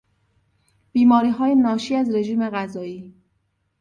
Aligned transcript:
بیماریهای 0.91 1.55
ناشی 1.55 1.95
از 1.95 2.09
رژیم 2.09 2.49
غذایی 2.49 3.13